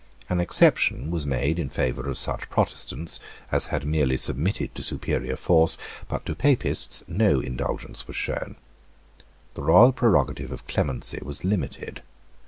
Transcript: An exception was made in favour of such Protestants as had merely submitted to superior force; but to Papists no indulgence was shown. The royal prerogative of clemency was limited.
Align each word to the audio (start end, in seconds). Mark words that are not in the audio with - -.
An 0.29 0.41
exception 0.41 1.11
was 1.11 1.27
made 1.27 1.59
in 1.59 1.69
favour 1.69 2.09
of 2.09 2.17
such 2.17 2.49
Protestants 2.49 3.19
as 3.51 3.67
had 3.67 3.85
merely 3.85 4.17
submitted 4.17 4.73
to 4.73 4.81
superior 4.81 5.35
force; 5.35 5.77
but 6.07 6.25
to 6.25 6.33
Papists 6.33 7.03
no 7.07 7.39
indulgence 7.39 8.07
was 8.07 8.15
shown. 8.15 8.55
The 9.53 9.61
royal 9.61 9.91
prerogative 9.91 10.51
of 10.51 10.65
clemency 10.65 11.19
was 11.21 11.45
limited. 11.45 12.01